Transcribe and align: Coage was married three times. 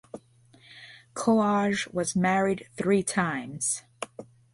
Coage 1.13 1.87
was 1.91 2.15
married 2.15 2.67
three 2.75 3.03
times. 3.03 3.83